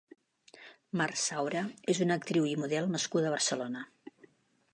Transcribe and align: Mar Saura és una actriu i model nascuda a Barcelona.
Mar 1.01 1.07
Saura 1.25 1.61
és 1.95 2.01
una 2.07 2.19
actriu 2.21 2.49
i 2.53 2.57
model 2.63 2.91
nascuda 2.97 3.31
a 3.31 3.37
Barcelona. 3.37 3.87